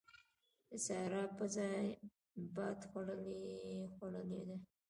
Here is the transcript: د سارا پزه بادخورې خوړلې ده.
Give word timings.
د 0.69 0.71
سارا 0.85 1.23
پزه 1.37 1.69
بادخورې 2.55 3.41
خوړلې 3.93 4.41
ده. 4.47 4.57